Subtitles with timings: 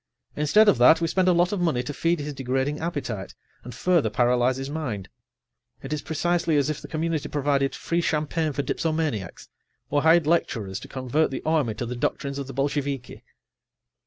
[0.35, 3.75] Instead of that, we spend a lot of money to feed his degrading appetite and
[3.75, 5.09] further paralyze his mind.
[5.83, 9.47] It is precisely as if the community provided free champagne for dipsomaniacs,
[9.91, 13.23] or hired lecturers to convert the army to the doctrines of the Bolsheviki.